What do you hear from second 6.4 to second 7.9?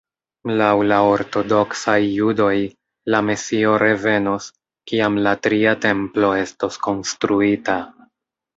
estos konstruita.